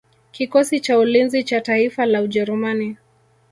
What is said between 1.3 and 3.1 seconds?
cha taifa la Ujerumani